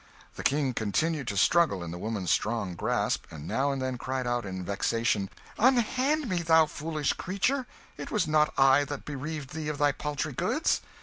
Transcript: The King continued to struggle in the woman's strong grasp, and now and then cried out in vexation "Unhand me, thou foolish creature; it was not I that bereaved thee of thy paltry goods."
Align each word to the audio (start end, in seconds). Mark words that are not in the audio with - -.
The 0.33 0.41
King 0.41 0.73
continued 0.73 1.27
to 1.27 1.37
struggle 1.37 1.83
in 1.83 1.91
the 1.91 1.99
woman's 1.99 2.31
strong 2.31 2.73
grasp, 2.73 3.27
and 3.29 3.47
now 3.47 3.71
and 3.71 3.79
then 3.79 3.99
cried 3.99 4.25
out 4.25 4.47
in 4.47 4.65
vexation 4.65 5.29
"Unhand 5.59 6.27
me, 6.27 6.37
thou 6.41 6.65
foolish 6.65 7.13
creature; 7.13 7.67
it 7.97 8.09
was 8.09 8.27
not 8.27 8.51
I 8.57 8.83
that 8.85 9.05
bereaved 9.05 9.53
thee 9.53 9.67
of 9.67 9.77
thy 9.77 9.91
paltry 9.91 10.33
goods." 10.33 10.81